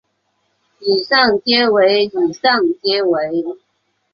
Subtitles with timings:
[0.79, 3.19] 以上皆为以上皆为